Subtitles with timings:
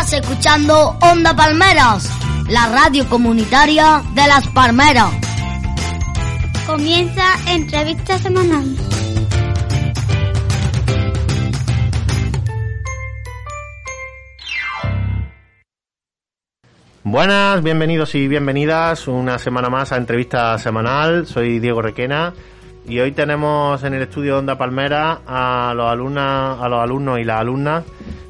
[0.00, 2.10] Estás escuchando Onda Palmeras,
[2.48, 5.12] la radio comunitaria de las Palmeras.
[6.66, 8.64] Comienza entrevista semanal.
[17.02, 21.26] Buenas, bienvenidos y bienvenidas una semana más a entrevista semanal.
[21.26, 22.32] Soy Diego Requena
[22.86, 27.24] y hoy tenemos en el estudio Onda Palmera a los alumnas, a los alumnos y
[27.24, 27.84] las alumnas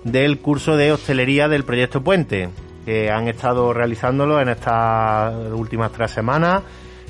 [0.04, 2.48] del curso de hostelería del proyecto Puente,
[2.84, 6.62] que han estado realizándolo en estas últimas tres semanas.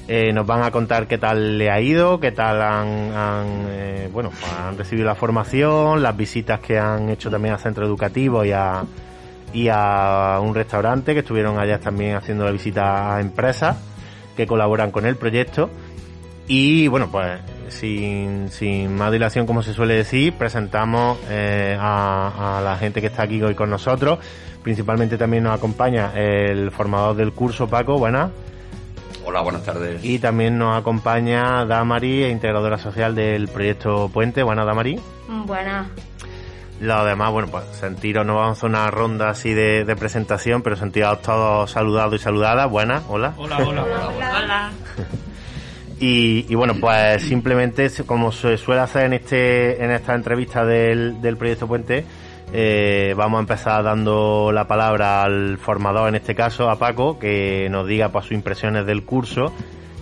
[0.09, 3.13] Eh, nos van a contar qué tal le ha ido, qué tal han,
[3.69, 7.87] eh, bueno, pues han recibido la formación, las visitas que han hecho también al centro
[7.87, 8.83] educativo y a,
[9.53, 13.77] y a un restaurante que estuvieron allá también haciendo la visita a empresas
[14.37, 15.71] que colaboran con el proyecto.
[16.53, 22.61] Y bueno, pues sin, sin más dilación, como se suele decir, presentamos eh, a, a,
[22.61, 24.19] la gente que está aquí hoy con nosotros.
[24.61, 27.99] Principalmente también nos acompaña el formador del curso, Paco.
[27.99, 28.33] Buenas.
[29.25, 30.05] Hola, buenas tardes.
[30.05, 34.43] Y también nos acompaña Damari, integradora social del proyecto Puente.
[34.43, 34.99] Buenas, Damari.
[35.29, 35.87] Buenas.
[36.81, 40.63] Lo demás, bueno, pues sentiros, no vamos a hacer una ronda así de, de presentación,
[40.63, 42.69] pero sentiros todos saludados y saludadas.
[42.69, 43.35] Buenas, hola.
[43.37, 44.09] Hola, hola, hola.
[44.09, 44.33] hola.
[44.43, 44.71] Hola.
[46.01, 51.21] Y, y, bueno, pues simplemente, como se suele hacer en este en esta entrevista del,
[51.21, 52.07] del proyecto Puente,
[52.53, 57.69] eh, vamos a empezar dando la palabra al formador, en este caso a Paco, que
[57.71, 59.53] nos diga pues, sus impresiones del curso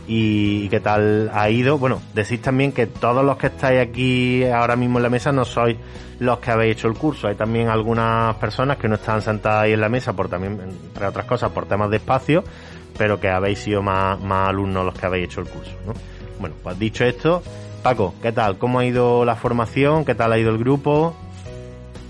[0.09, 1.79] y, qué tal ha ido.
[1.79, 5.45] Bueno, decís también que todos los que estáis aquí ahora mismo en la mesa no
[5.45, 5.77] sois
[6.19, 7.29] los que habéis hecho el curso.
[7.29, 11.07] Hay también algunas personas que no están sentadas ahí en la mesa por también, entre
[11.07, 12.43] otras cosas, por temas de espacio,
[12.99, 15.71] pero que habéis sido más, más alumnos los que habéis hecho el curso.
[15.87, 15.95] ¿no?
[16.41, 17.43] Bueno, pues dicho esto,
[17.83, 18.59] Paco, ¿qué tal?
[18.59, 20.05] ¿Cómo ha ido la formación?
[20.05, 21.15] ¿Qué tal ha ido el grupo?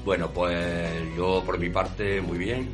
[0.04, 2.68] Bueno, pues yo por mi parte muy bien.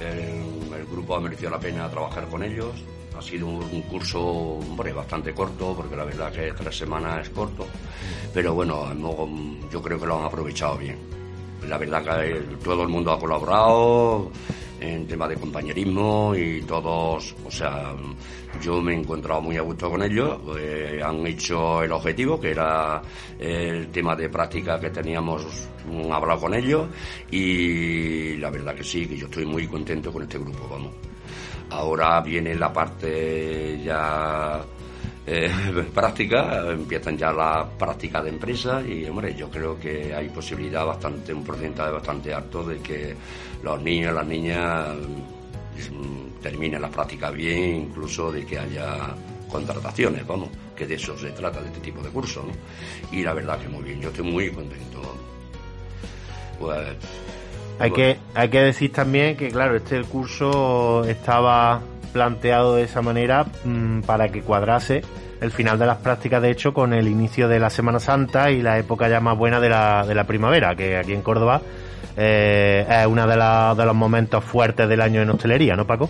[0.00, 2.72] El, el grupo ha merecido la pena trabajar con ellos.
[3.16, 7.30] Ha sido un, un, curso hombre, bastante corto, porque la verdad que tres semanas es
[7.30, 7.66] corto.
[8.34, 9.28] Pero bueno, no,
[9.70, 10.98] yo creo que lo han aprovechado bien.
[11.68, 14.30] La verdad que todo el mundo ha colaborado
[14.80, 17.94] en tema de compañerismo y todos, o sea,
[18.60, 20.38] yo me he encontrado muy a gusto con ellos.
[20.58, 23.02] Eh, han hecho el objetivo, que era
[23.38, 25.68] el tema de práctica que teníamos
[26.10, 26.88] hablado con ellos,
[27.30, 30.92] y la verdad que sí, que yo estoy muy contento con este grupo, vamos.
[31.70, 34.64] Ahora viene la parte ya
[35.26, 35.50] eh,
[35.94, 41.32] práctica, empiezan ya las prácticas de empresa y hombre, yo creo que hay posibilidad bastante,
[41.32, 43.14] un porcentaje bastante alto de que
[43.62, 44.94] los niños las niñas
[45.90, 49.14] mm, terminen las prácticas bien, incluso de que haya
[49.48, 52.52] contrataciones, vamos, que de eso se trata, de este tipo de cursos, ¿no?
[53.16, 55.00] Y la verdad que muy bien, yo estoy muy contento.
[56.58, 56.96] Pues
[57.78, 61.82] hay que, hay que decir también que, claro, este curso estaba
[62.14, 65.02] planteado de esa manera mmm, para que cuadrase
[65.40, 68.62] el final de las prácticas, de hecho, con el inicio de la Semana Santa y
[68.62, 71.60] la época ya más buena de la, de la primavera, que aquí en Córdoba
[72.16, 76.08] eh, es uno de, la, de los momentos fuertes del año en hostelería, ¿no, Paco?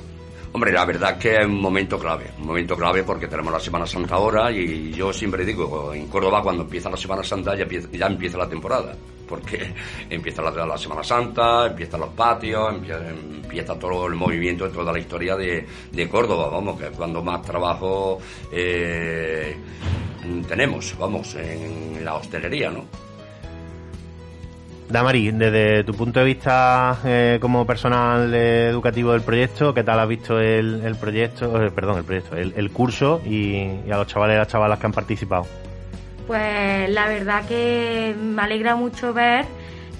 [0.52, 3.86] Hombre, la verdad que es un momento clave, un momento clave porque tenemos la Semana
[3.86, 8.06] Santa ahora y yo siempre digo, en Córdoba cuando empieza la Semana Santa ya ya
[8.06, 8.94] empieza la temporada,
[9.28, 9.74] porque
[10.10, 15.66] empieza la, Semana Santa, empiezan los patios, empieza, todo el movimiento, toda la historia de,
[15.92, 18.18] de, Córdoba, vamos, que es cuando más trabajo
[18.52, 19.56] eh,
[20.48, 22.84] tenemos, vamos, en la hostelería, ¿no?
[24.88, 30.08] Damari, desde tu punto de vista eh, como personal educativo del proyecto, ¿qué tal has
[30.08, 33.56] visto el, el proyecto, eh, perdón, el proyecto, el, el curso y,
[33.86, 35.46] y, a los chavales y las chavalas que han participado?
[36.26, 39.44] Pues la verdad que me alegra mucho ver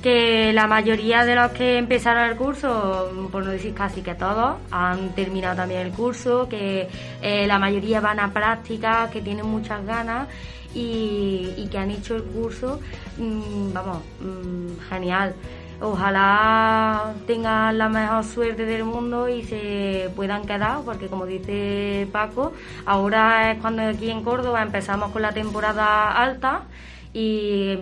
[0.03, 4.57] que la mayoría de los que empezaron el curso, por no decir casi que todos,
[4.71, 6.89] han terminado también el curso, que
[7.23, 10.29] eh, la mayoría van a práctica, que tienen muchas ganas
[10.75, 12.81] y, que han hecho el curso,
[13.17, 15.35] mmm, vamos, mmm, genial.
[15.81, 22.53] Ojalá tengan la mejor suerte del mundo y se puedan quedar, porque como dice Paco,
[22.87, 26.62] ahora es cuando aquí en Córdoba empezamos con la temporada alta
[27.12, 27.79] y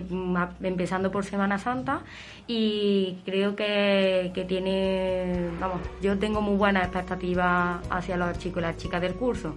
[0.61, 2.01] empezando por Semana Santa
[2.47, 8.65] y creo que, que, tiene, vamos, yo tengo muy buenas expectativas hacia los chicos y
[8.65, 9.55] las chicas del curso.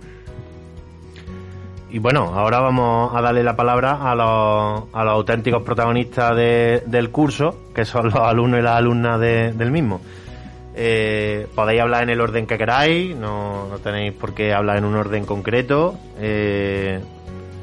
[1.97, 6.83] Y bueno, ahora vamos a darle la palabra a los, a los auténticos protagonistas de,
[6.85, 10.03] del curso, que son los alumnos y las alumnas de, del mismo.
[10.75, 14.85] Eh, podéis hablar en el orden que queráis, no, no, tenéis por qué hablar en
[14.85, 15.99] un orden concreto.
[16.21, 17.01] Eh,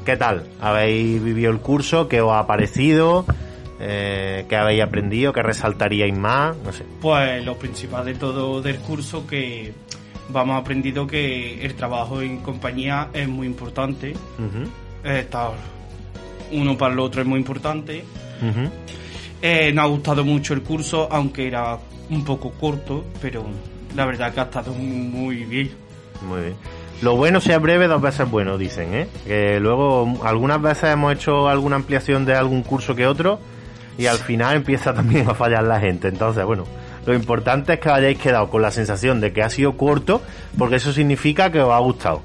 [0.04, 0.48] ¿Qué tal?
[0.60, 2.08] ¿Habéis vivido el curso?
[2.08, 3.24] ¿Qué os ha parecido?
[3.78, 5.32] Eh, ¿Qué habéis aprendido?
[5.32, 6.56] ¿Qué resaltaríais más?
[6.56, 6.84] No sé.
[7.00, 9.72] Pues lo principal de todo del curso que
[10.28, 14.12] vamos aprendido que el trabajo en compañía es muy importante.
[14.38, 14.68] Ujú,
[15.08, 15.52] Estar
[16.52, 18.04] uno para el otro es muy importante.
[18.40, 18.70] ujú.
[19.42, 21.76] Eh, nos ha gustado mucho el curso, aunque era
[22.08, 23.44] un poco corto, pero
[23.94, 25.70] la verdad que ha estado muy bien.
[26.26, 26.54] Muy bien.
[27.02, 29.08] Lo bueno sea breve, dos veces bueno, dicen, ¿eh?
[29.26, 33.38] Que luego algunas veces hemos hecho alguna ampliación de algún curso que otro
[33.98, 36.08] y al final empieza también a fallar la gente.
[36.08, 36.64] Entonces, bueno,
[37.06, 40.22] lo importante es que hayáis quedado con la sensación de que ha sido corto
[40.56, 42.22] porque eso significa que os ha gustado.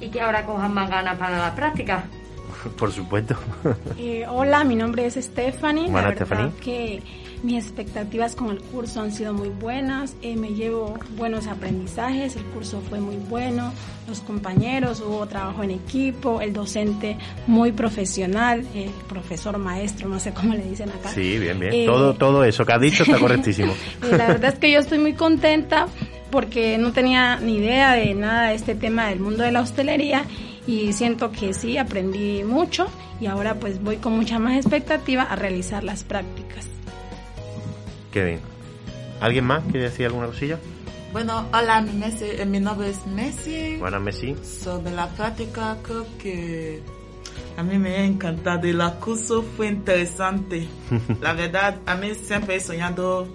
[0.00, 2.04] Y que ahora cojan más ganas para la práctica.
[2.78, 3.36] Por supuesto.
[3.98, 5.88] Eh, hola, mi nombre es Stephanie.
[5.90, 6.52] Buenas, la verdad Stephanie.
[6.60, 7.02] que
[7.46, 10.16] mis expectativas con el curso han sido muy buenas.
[10.20, 12.34] Eh, me llevo buenos aprendizajes.
[12.34, 13.72] El curso fue muy bueno.
[14.08, 16.40] Los compañeros, hubo trabajo en equipo.
[16.40, 17.16] El docente
[17.46, 18.66] muy profesional.
[18.74, 21.10] El profesor maestro, no sé cómo le dicen acá.
[21.10, 21.72] Sí, bien, bien.
[21.72, 23.72] Eh, Todo, todo eso que has dicho está correctísimo.
[24.02, 25.86] La verdad es que yo estoy muy contenta
[26.32, 30.24] porque no tenía ni idea de nada de este tema del mundo de la hostelería
[30.66, 32.88] y siento que sí, aprendí mucho
[33.20, 36.66] y ahora pues voy con mucha más expectativa a realizar las prácticas.
[38.16, 38.40] Qué bien.
[39.20, 40.58] ¿Alguien más quiere decir alguna cosilla?
[41.12, 43.76] Bueno, hola, mi, Messi- eh, mi nombre es Messi.
[43.76, 44.34] Buenas, Messi.
[44.42, 46.80] Sobre la práctica, creo que
[47.58, 50.66] a mí me ha encantado y el curso fue interesante.
[51.20, 53.28] la verdad, a mí siempre he soñado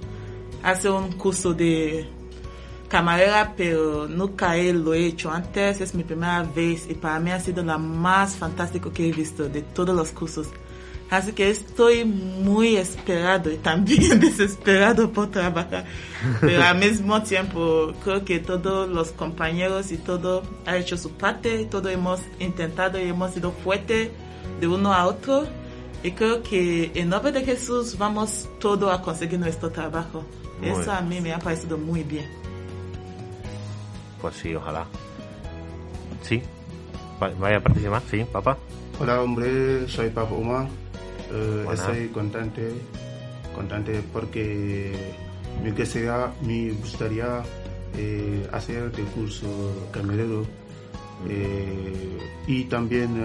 [0.63, 2.07] hacer un curso de
[2.88, 5.30] camarera, pero nunca he lo he hecho.
[5.30, 9.12] Antes es mi primera vez y para mí ha sido la más fantástica que he
[9.12, 10.48] visto de todos los cursos.
[11.12, 15.86] Así que estoy muy esperado y también desesperado por trabajar.
[16.40, 21.66] Pero al mismo tiempo creo que todos los compañeros y todo ha hecho su parte,
[21.66, 24.10] todos hemos intentado y hemos sido fuertes
[24.62, 25.46] de uno a otro.
[26.02, 30.24] Y creo que en nombre de Jesús vamos todos a conseguir nuestro trabajo.
[30.62, 30.90] Muy Eso bien.
[30.92, 32.28] a mí me ha parecido muy bien.
[34.22, 34.86] Pues sí, ojalá.
[36.22, 36.42] Sí.
[37.22, 38.58] Va- Vaya a participar, sí, papá.
[39.00, 40.68] Hola hombre, soy Papa Omar.
[41.33, 42.72] Eh, estoy contente,
[43.56, 44.92] contente porque
[45.63, 47.42] me gustaría, me gustaría
[47.98, 49.48] eh, hacer el curso
[49.92, 50.45] camarero
[51.30, 52.18] eh,
[52.48, 53.16] y también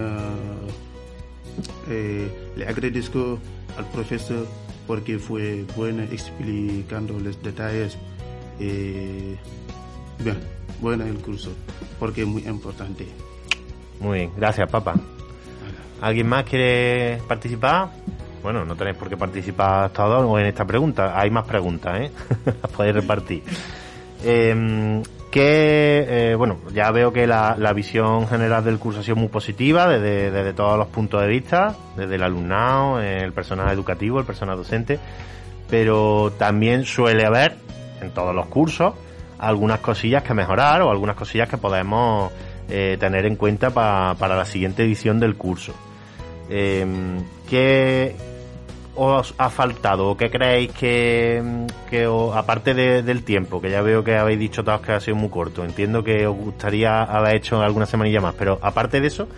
[1.88, 3.38] le agradezco
[3.76, 4.46] al profesor
[4.86, 7.98] porque fue bueno explicando los detalles.
[8.58, 10.38] Bien,
[10.80, 11.50] bueno el curso
[11.98, 13.06] porque es muy importante.
[13.98, 14.94] Muy bien, gracias, papá.
[16.00, 17.88] ¿Alguien más quiere participar?
[18.42, 21.18] Bueno, no tenéis por qué participar todos en esta pregunta.
[21.18, 22.10] Hay más preguntas, ¿eh?
[22.44, 23.42] Las podéis repartir.
[24.24, 29.16] Eh, que, eh, bueno, ya veo que la, la visión general del curso ha sido
[29.16, 34.18] muy positiva desde, desde todos los puntos de vista, desde el alumnado, el personal educativo,
[34.18, 34.98] el personal docente,
[35.68, 37.56] pero también suele haber
[38.00, 38.94] en todos los cursos
[39.38, 42.32] algunas cosillas que mejorar o algunas cosillas que podemos
[42.70, 45.74] eh, tener en cuenta pa- para la siguiente edición del curso.
[46.50, 46.86] Eh,
[47.48, 48.14] ¿Qué
[48.98, 51.42] os ha faltado o qué creéis que,
[51.90, 55.00] que os- aparte de- del tiempo, que ya veo que habéis dicho todos que ha
[55.00, 59.08] sido muy corto, entiendo que os gustaría haber hecho alguna semanilla más, pero aparte de
[59.08, 59.28] eso,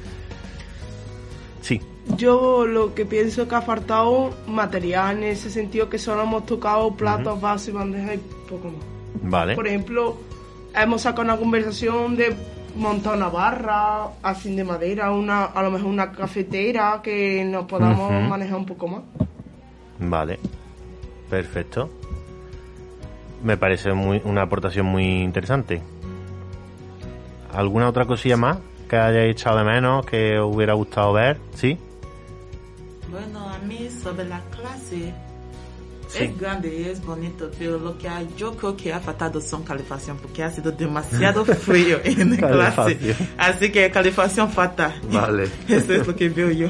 [1.61, 1.81] sí,
[2.17, 6.47] Yo lo que pienso es que ha faltado material en ese sentido que solo hemos
[6.47, 8.83] tocado platos, vasos y bandejas y poco más.
[9.23, 9.55] vale.
[9.55, 10.17] Por ejemplo,
[10.75, 12.35] hemos sacado una conversación de
[12.77, 18.11] montar una barra, así de madera, una, a lo mejor una cafetera que nos podamos
[18.29, 19.03] manejar un poco más.
[19.99, 20.39] Vale,
[21.29, 21.91] perfecto.
[23.43, 25.83] Me parece muy, una aportación muy interesante.
[27.53, 28.59] ¿Alguna otra cosilla más
[28.89, 31.39] que hayáis echado de menos, que os hubiera gustado ver?
[31.55, 31.79] ¿Sí?
[33.11, 35.15] Bueno, a mí sobre la clase
[36.09, 36.25] Sí.
[36.25, 40.17] es grande y es bonito, pero lo que yo creo que ha faltado son calefacción
[40.17, 43.17] porque ha sido demasiado frío en la clase.
[43.37, 44.95] Así que calefacción falta.
[45.13, 45.45] Vale.
[45.69, 46.69] Eso es lo que veo yo.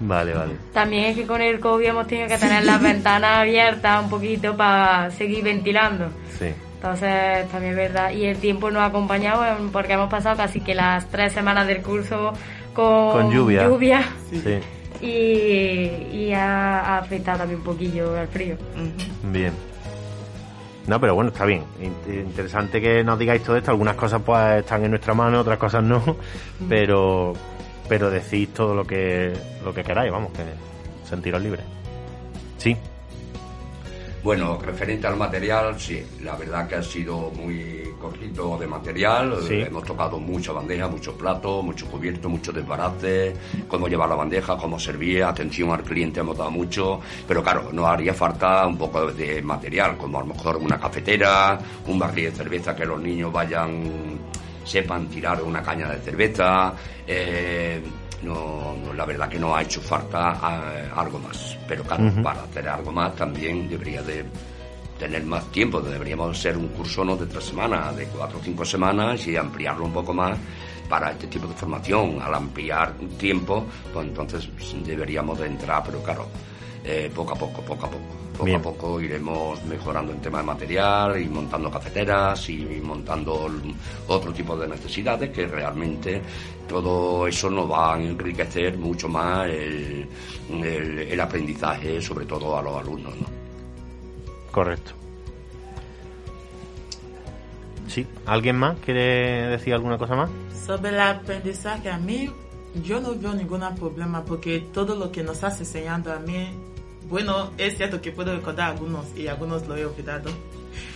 [0.00, 0.54] Vale, vale.
[0.72, 4.56] También es que con el COVID hemos tenido que tener las ventanas abiertas un poquito
[4.56, 6.08] para seguir ventilando.
[6.38, 6.46] Sí.
[6.74, 8.10] Entonces, también es verdad.
[8.10, 11.66] Y el tiempo nos ha acompañado eh, porque hemos pasado casi que las tres semanas
[11.66, 12.32] del curso
[12.72, 14.04] con, Con lluvia.
[14.30, 14.42] Sí.
[15.00, 15.06] Y,
[16.12, 18.56] y ha, ha afectado también un poquillo al frío.
[19.24, 19.52] Bien.
[20.86, 21.62] No, pero bueno, está bien.
[21.80, 23.70] In- Interesante que nos digáis todo esto.
[23.70, 26.16] Algunas cosas pues están en nuestra mano, otras cosas no.
[26.68, 27.34] Pero,
[27.88, 29.32] pero decís todo lo que,
[29.64, 30.42] lo que queráis, vamos, que
[31.08, 31.64] sentiros libres.
[32.58, 32.76] Sí.
[34.22, 39.38] Bueno, referente al material, sí, la verdad que ha sido muy cortito de material.
[39.48, 39.54] Sí.
[39.54, 43.34] Eh, Hemos tocado mucha bandeja, muchos platos, mucho cubierto, mucho desbarace,
[43.66, 47.00] cómo llevar la bandeja, cómo servía, atención al cliente hemos dado mucho.
[47.26, 51.58] Pero claro, nos haría falta un poco de material, como a lo mejor una cafetera,
[51.86, 54.18] un barril de cerveza que los niños vayan,
[54.64, 56.74] sepan tirar una caña de cerveza.
[57.06, 57.80] eh,
[58.22, 60.38] no, no, la verdad que no ha hecho falta
[60.74, 61.56] eh, algo más.
[61.66, 64.24] Pero claro, para hacer algo más también debería de
[64.98, 65.80] tener más tiempo.
[65.80, 69.84] Deberíamos ser un curso no de tres semanas, de cuatro o cinco semanas y ampliarlo
[69.84, 70.38] un poco más
[70.88, 72.20] para este tipo de formación.
[72.20, 74.48] Al ampliar tiempo, pues entonces
[74.84, 76.28] deberíamos de entrar, pero claro,
[76.84, 78.04] eh, poco a poco, poco a poco.
[78.32, 78.58] Poco Bien.
[78.60, 83.50] a poco iremos mejorando en tema de material y montando cafeteras y montando
[84.08, 86.22] otro tipo de necesidades que realmente
[86.66, 90.08] todo eso nos va a enriquecer mucho más el,
[90.48, 93.12] el- el aprendizaje, sobre todo a los alumnos.
[93.20, 93.26] ¿no?
[94.50, 94.92] Correcto.
[97.88, 100.30] Sí, ¿alguien más quiere decir alguna cosa más?
[100.64, 102.30] Sobre el aprendizaje, a mí,
[102.84, 106.48] yo no veo ningún problema porque todo lo que nos estás enseñando a mí,
[107.08, 110.30] bueno, es cierto que puedo recordar algunos y algunos lo he olvidado.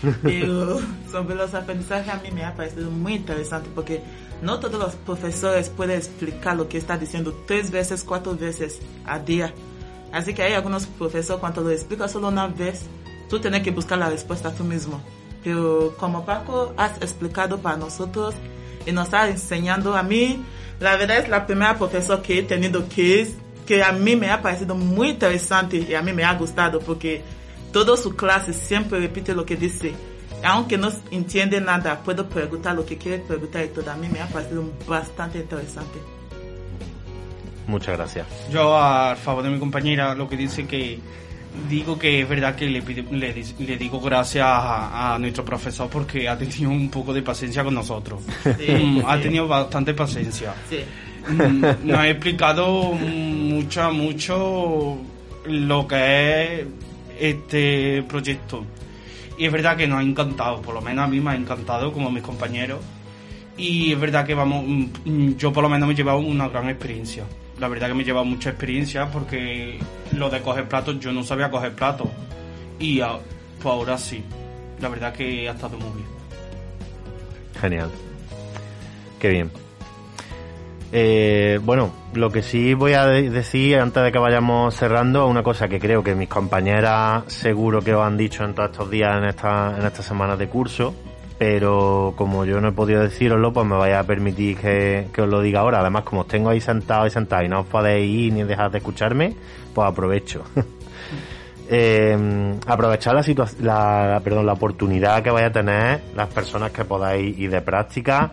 [0.23, 0.81] Pero
[1.11, 4.03] sobre los aprendizajes a mí me ha parecido muy interesante porque
[4.43, 9.19] no todos los profesores pueden explicar lo que está diciendo tres veces, cuatro veces a
[9.19, 9.53] día.
[10.13, 12.83] Así que hay algunos profesores cuando lo explicas solo una vez,
[13.29, 15.03] tú tienes que buscar la respuesta tú mismo.
[15.43, 18.35] Pero como Paco has explicado para nosotros
[18.87, 20.45] y nos está enseñando a mí,
[20.81, 23.35] la verdad es la primera profesora que he tenido que es
[23.67, 27.23] que a mí me ha parecido muy interesante y a mí me ha gustado porque
[27.73, 29.93] toda su clase siempre repite lo que dice.
[30.43, 33.91] Aunque no entiende nada, puedo preguntar lo que quiere preguntar y todo.
[33.91, 35.99] A mí me ha parecido bastante interesante.
[37.67, 38.27] Muchas gracias.
[38.53, 40.99] Yo, a favor de mi compañera, lo que dice que
[41.71, 46.29] digo que es verdad que le, le, le digo gracias a, a nuestro profesor porque
[46.29, 48.21] ha tenido un poco de paciencia con nosotros.
[48.43, 49.23] Sí, Mm, Ha sí.
[49.23, 50.53] tenido bastante paciencia.
[50.69, 50.81] Sí.
[51.29, 54.99] Mm, Nos ha explicado mucho, mucho
[55.47, 56.67] lo que es
[57.19, 58.65] este proyecto.
[59.39, 61.93] Y es verdad que nos ha encantado, por lo menos a mí me ha encantado
[61.93, 62.81] como a mis compañeros.
[63.57, 66.69] Y es verdad que vamos, mm, yo por lo menos me he llevado una gran
[66.69, 67.25] experiencia.
[67.61, 69.79] La verdad que me he llevado mucha experiencia porque
[70.13, 72.09] lo de coger platos, yo no sabía coger platos.
[72.81, 73.09] Y pues
[73.65, 74.23] ahora sí.
[74.81, 76.09] La verdad que ha estado muy bien.
[77.61, 77.91] Genial.
[79.21, 79.51] Qué bien.
[80.97, 85.43] Eh, bueno, lo que sí voy a de- decir antes de que vayamos cerrando, una
[85.43, 89.19] cosa que creo que mis compañeras seguro que os han dicho en todos estos días,
[89.19, 90.95] en, esta, en estas semanas de curso,
[91.37, 95.41] pero como yo no he podido deciroslo, pues me vaya a permitir que, os lo
[95.41, 95.81] diga ahora.
[95.81, 98.71] Además, como os tengo ahí sentado y sentado y no os podéis ir ni dejar
[98.71, 99.35] de escucharme,
[99.75, 100.45] pues aprovecho.
[101.67, 106.85] Eh, aprovechar la, situa- la, perdón, la oportunidad que vaya a tener las personas que
[106.85, 108.33] podáis ir de práctica.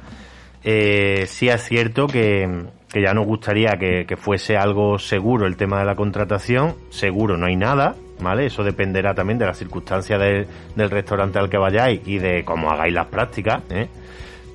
[0.64, 5.58] Eh, sí es cierto que, que ya nos gustaría que, que fuese algo seguro el
[5.58, 6.76] tema de la contratación.
[6.90, 8.46] Seguro no hay nada, ¿vale?
[8.46, 12.70] Eso dependerá también de las circunstancias del- del restaurante al que vayáis y de cómo
[12.72, 13.88] hagáis las prácticas, ¿eh?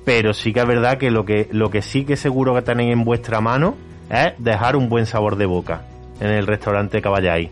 [0.05, 2.93] Pero sí que es verdad que lo que, lo que sí que seguro que tenéis
[2.93, 3.75] en vuestra mano
[4.09, 5.81] es dejar un buen sabor de boca
[6.21, 7.49] en el restaurante que vayáis.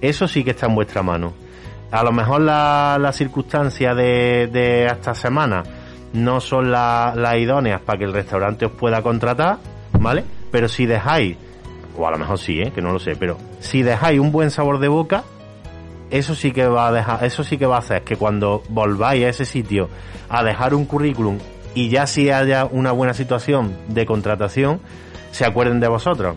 [0.00, 1.32] Eso sí que está en vuestra mano.
[1.90, 5.64] A lo mejor las la circunstancias de, de esta semana
[6.12, 9.58] no son la- las idóneas para que el restaurante os pueda contratar,
[9.98, 10.24] ¿vale?
[10.50, 11.36] Pero si dejáis,
[11.98, 12.72] o a lo mejor sí, ¿eh?
[12.74, 15.24] que no lo sé, pero si dejáis un buen sabor de boca,
[16.10, 19.24] eso sí que va a dejar, eso sí que va a hacer que cuando volváis
[19.24, 19.88] a ese sitio
[20.28, 21.38] a dejar un currículum
[21.74, 24.80] y ya si haya una buena situación de contratación,
[25.32, 26.36] se acuerden de vosotros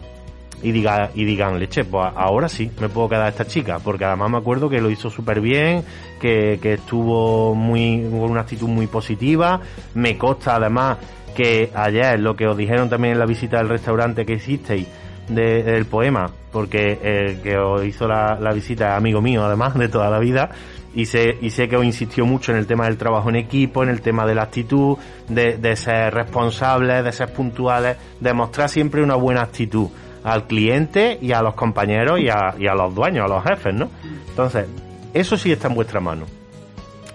[0.62, 4.30] y diga y digan leche pues ahora sí me puedo quedar esta chica porque además
[4.30, 5.84] me acuerdo que lo hizo súper bien
[6.20, 9.62] que, que estuvo muy con una actitud muy positiva.
[9.94, 10.98] Me consta además
[11.36, 14.86] que ayer lo que os dijeron también en la visita del restaurante que hicisteis
[15.30, 19.88] de- del poema porque el que os hizo la, la visita amigo mío además de
[19.88, 20.50] toda la vida
[20.96, 23.84] y sé, y sé que os insistió mucho en el tema del trabajo en equipo,
[23.84, 24.98] en el tema de la actitud,
[25.30, 29.88] de, de ser responsables, de ser puntuales, de mostrar siempre una buena actitud
[30.24, 33.90] al cliente y a los compañeros y a, los dueños, a los jefes, ¿no?
[34.30, 34.66] Entonces,
[35.14, 36.26] eso sí está en vuestra mano.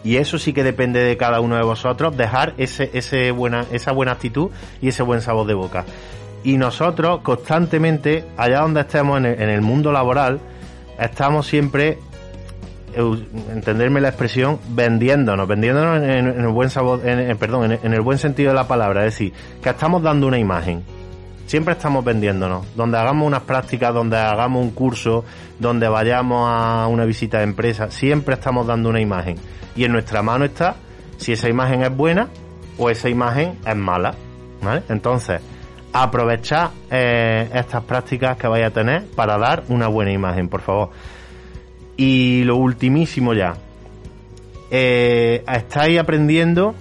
[0.03, 3.93] Y eso sí que depende de cada uno de vosotros, dejar ese, ese buena, esa
[3.93, 4.51] buena actitud
[4.83, 5.85] y ese buen sabor de boca.
[6.43, 10.41] Y nosotros, constantemente, allá donde estemos en el, en el mundo laboral,
[10.99, 11.99] estamos siempre,
[12.95, 18.51] entenderme la expresión, vendiéndonos, vendiéndonos en, el buen sabor, en, perdón, en el buen sentido
[18.51, 19.33] de la palabra, es decir,
[19.63, 20.83] que estamos dando una imagen
[21.47, 22.75] Siempre estamos vendiéndonos.
[22.75, 25.25] Donde hagamos unas prácticas, donde hagamos un curso,
[25.59, 29.37] donde vayamos a una visita de empresa, siempre estamos dando una imagen.
[29.77, 30.77] Y en nuestra mano está
[31.17, 32.29] si esa imagen es buena
[32.79, 34.15] o esa imagen es mala.
[34.63, 34.83] ¿vale?
[34.89, 35.41] Entonces,
[35.93, 40.91] aprovechad eh, estas prácticas que vais a tener para dar una buena imagen, por favor.
[41.97, 43.55] Y lo ultimísimo ya.
[44.71, 46.75] Eh, estáis aprendiendo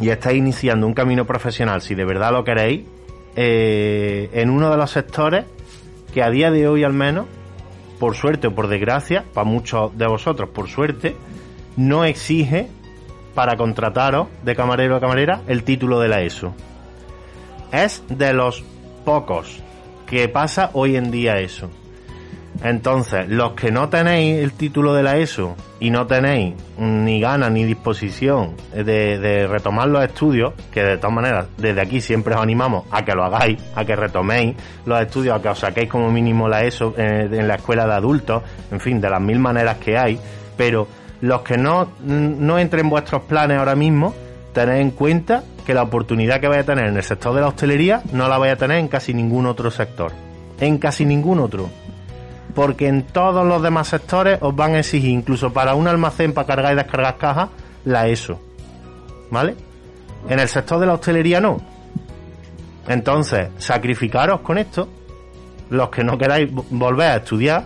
[0.00, 2.86] y estáis iniciando un camino profesional, si de verdad lo queréis,
[3.40, 5.44] eh, en uno de los sectores
[6.12, 7.26] que a día de hoy al menos,
[8.00, 11.14] por suerte o por desgracia, para muchos de vosotros por suerte,
[11.76, 12.66] no exige
[13.36, 16.52] para contrataros de camarero a camarera el título de la ESO.
[17.70, 18.64] Es de los
[19.04, 19.62] pocos
[20.08, 21.70] que pasa hoy en día eso.
[22.62, 27.52] Entonces, los que no tenéis el título de la ESO y no tenéis ni ganas
[27.52, 32.84] ni disposición de, retomar los estudios, que de todas maneras desde aquí siempre os animamos
[32.90, 36.48] a que lo hagáis, a que retoméis los estudios, a que os saquéis como mínimo
[36.48, 39.96] la ESO eh, en la escuela de adultos, en fin, de las mil maneras que
[39.96, 40.18] hay,
[40.56, 40.88] pero
[41.20, 44.14] los que no, no entren en vuestros planes ahora mismo,
[44.52, 47.48] tened en cuenta que la oportunidad que vais a tener en el sector de la
[47.48, 50.12] hostelería no la vais a tener en casi ningún otro sector.
[50.60, 51.68] En casi ningún otro
[52.58, 56.44] porque en todos los demás sectores os van a exigir, incluso para un almacén para
[56.44, 57.50] cargar y descargar cajas,
[57.84, 58.40] la ESO.
[59.30, 59.54] ¿Vale?
[60.28, 61.60] En el sector de la hostelería no.
[62.88, 64.88] Entonces, sacrificaros con esto,
[65.70, 67.64] los que no queráis volver a estudiar,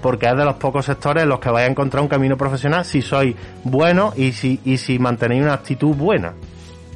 [0.00, 2.84] porque es de los pocos sectores en los que vais a encontrar un camino profesional
[2.84, 6.32] si sois buenos y si, y si mantenéis una actitud buena.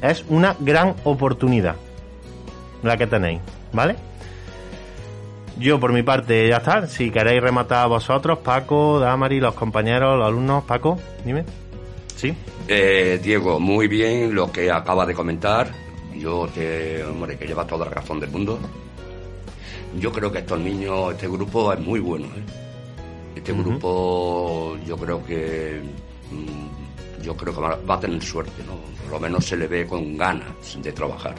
[0.01, 1.75] Es una gran oportunidad
[2.83, 3.39] la que tenéis,
[3.71, 3.95] ¿vale?
[5.59, 6.87] Yo por mi parte ya está.
[6.87, 11.45] Si queréis rematar vosotros, Paco, Damari, los compañeros, los alumnos, Paco, dime.
[12.15, 12.33] ¿Sí?
[12.67, 15.71] Eh, Diego, muy bien lo que acaba de comentar.
[16.15, 18.59] Yo te, hombre, que lleva toda la razón del mundo.
[19.99, 22.25] Yo creo que estos niños, este grupo es muy bueno.
[22.27, 22.43] ¿eh?
[23.35, 25.81] Este grupo, yo creo que,
[26.31, 28.73] mm, yo creo que va, va a tener suerte, ¿no?
[29.03, 31.35] Por lo menos se le ve con ganas de trabajar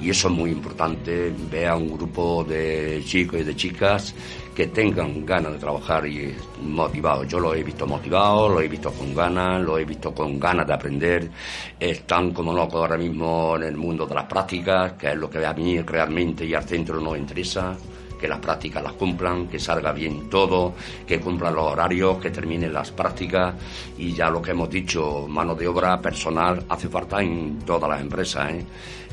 [0.00, 4.14] y eso es muy importante, ver a un grupo de chicos y de chicas
[4.54, 7.28] que tengan ganas de trabajar y motivados.
[7.28, 10.66] Yo lo he visto motivados, lo he visto con ganas, lo he visto con ganas
[10.66, 11.30] de aprender.
[11.78, 15.44] Están como locos ahora mismo en el mundo de las prácticas, que es lo que
[15.46, 17.76] a mí realmente y al centro nos interesa
[18.18, 20.74] que las prácticas las cumplan, que salga bien todo,
[21.06, 23.54] que cumplan los horarios, que terminen las prácticas
[23.96, 28.00] y ya lo que hemos dicho, mano de obra personal hace falta en todas las
[28.00, 28.50] empresas.
[28.50, 28.64] ¿eh?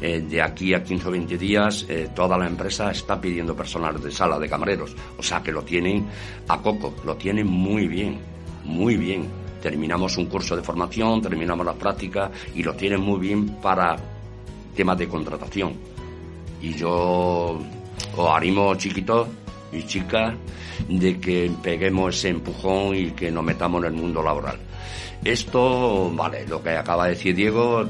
[0.02, 4.02] Eh, de aquí a 15 o 20 días eh, toda la empresa está pidiendo personal
[4.02, 6.06] de sala de camareros, o sea que lo tienen
[6.50, 8.20] a coco, lo tienen muy bien,
[8.66, 9.46] muy bien.
[9.62, 13.96] Terminamos un curso de formación, terminamos las prácticas y lo tienen muy bien para
[14.76, 15.74] temas de contratación.
[16.62, 17.60] Y yo
[18.18, 19.28] os animo, chiquitos
[19.72, 20.36] y chicas,
[20.88, 24.58] de que peguemos ese empujón y que nos metamos en el mundo laboral.
[25.24, 27.84] Esto, vale, lo que acaba de decir Diego,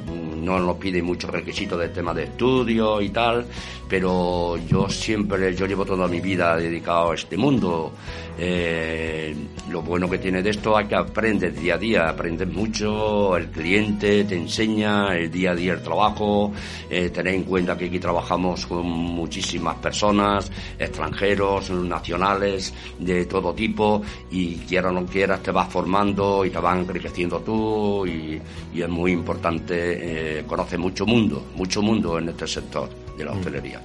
[0.46, 3.46] no nos pide muchos requisitos del tema de estudio y tal,
[3.90, 7.92] pero yo siempre, yo llevo toda mi vida dedicado a este mundo.
[8.38, 9.34] Eh,
[9.70, 13.48] lo bueno que tiene de esto es que aprendes día a día, aprendes mucho, el
[13.48, 16.52] cliente te enseña el día a día el trabajo,
[16.90, 24.02] eh, en cuenta que aquí trabajamos con muchísimas personas, extranjeros, nacionales, de todo tipo,
[24.32, 28.42] y quiera o no quieras te vas formando y te van enriqueciendo tú, y,
[28.76, 33.82] es muy importante, eh, conoce mucho mundo, mucho mundo en este sector de la hostelería.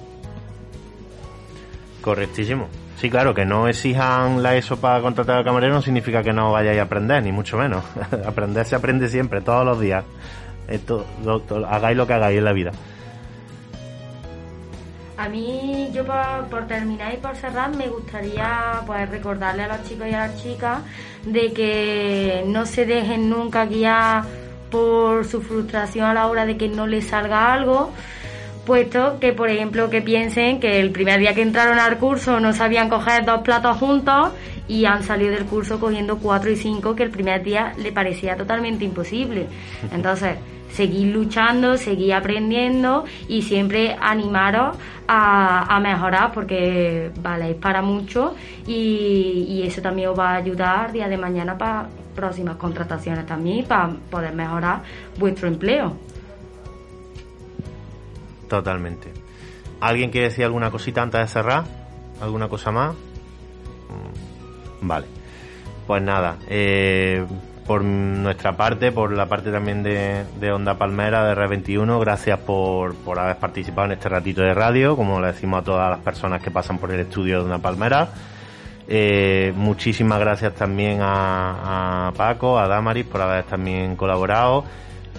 [2.01, 2.67] Correctísimo.
[2.97, 6.51] Sí, claro, que no exijan la ESO para contratar al camarero no significa que no
[6.51, 7.83] vayáis a aprender, ni mucho menos.
[8.25, 10.03] aprender se aprende siempre, todos los días.
[10.67, 11.05] Esto,
[11.67, 12.71] hagáis lo que hagáis en la vida.
[15.21, 20.07] A mí, yo por, terminar y por cerrar, me gustaría pues recordarle a los chicos
[20.07, 20.79] y a las chicas
[21.23, 24.23] de que no se dejen nunca guiar
[24.71, 27.91] por su frustración a la hora de que no les salga algo,
[28.65, 32.53] puesto que, por ejemplo, que piensen que el primer día que entraron al curso no
[32.53, 34.31] sabían coger dos platos juntos
[34.67, 38.35] y han salido del curso cogiendo cuatro y cinco que el primer día le parecía
[38.35, 39.47] totalmente imposible.
[39.91, 40.37] Entonces,
[40.71, 48.33] seguir luchando, seguir aprendiendo y siempre animaros a, mejorar porque vale, es para mucho
[48.65, 53.65] y, y, eso también os va a ayudar día de mañana para próximas contrataciones también
[53.65, 54.83] para poder mejorar
[55.19, 55.97] vuestro empleo.
[58.51, 59.13] Totalmente.
[59.79, 61.63] ¿Alguien quiere decir alguna cosita antes de cerrar?
[62.19, 62.93] ¿Alguna cosa más?
[62.93, 65.07] Mm, vale.
[65.87, 67.25] Pues nada, eh,
[67.65, 72.93] por nuestra parte, por la parte también de, de Onda Palmera, de R21, gracias por,
[72.95, 76.43] por haber participado en este ratito de radio, como le decimos a todas las personas
[76.43, 78.09] que pasan por el estudio de Onda Palmera.
[78.85, 84.65] Eh, muchísimas gracias también a, Paco, a Damaris por haber también colaborado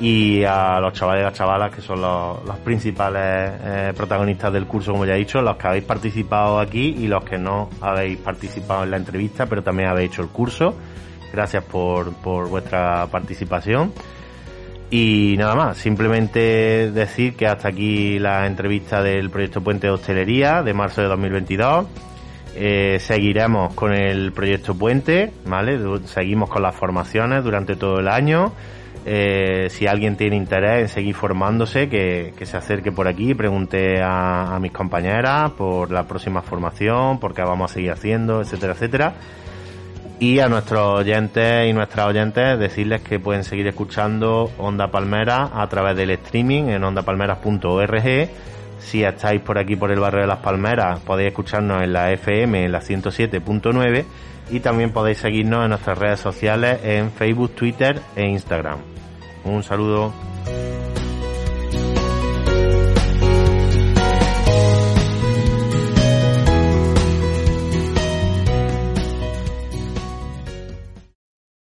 [0.00, 4.92] y a los chavales y las chavalas que son los, principales eh, protagonistas del curso,
[4.92, 8.85] como ya he dicho, los que habéis participado aquí y los que no habéis participado
[8.85, 10.74] en la entrevista, pero también habéis hecho el curso.
[11.33, 13.92] Gracias por, por vuestra participación.
[14.90, 20.62] Y nada más, simplemente decir que hasta aquí la entrevista del proyecto Puente de Hostelería
[20.62, 21.87] de marzo de 2022.
[22.55, 25.78] Eh, seguiremos con el proyecto Puente, ¿vale?
[26.05, 28.52] Seguimos con las formaciones durante todo el año.
[29.04, 34.54] Eh, si alguien tiene interés en seguir formándose, que, se acerque por aquí, pregunte a,
[34.54, 39.14] a, mis compañeras por la próxima formación, por qué vamos a seguir haciendo, etcétera, etcétera.
[40.20, 45.68] Y a nuestros oyentes y nuestras oyentes decirles que pueden seguir escuchando Onda Palmera a
[45.68, 48.30] través del streaming en ondapalmeras.org.
[48.78, 52.66] Si estáis por aquí por el barrio de Las Palmeras, podéis escucharnos en la FM
[52.66, 54.04] en la 107.9
[54.50, 58.78] y también podéis seguirnos en nuestras redes sociales en Facebook, Twitter e Instagram.
[59.44, 60.12] Un saludo.